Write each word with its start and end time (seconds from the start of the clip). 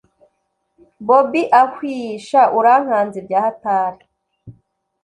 bobi 1.05 1.41
ahwiih! 1.61 2.15
sha 2.27 2.41
urankanze 2.57 3.19
byahatari 3.25 4.05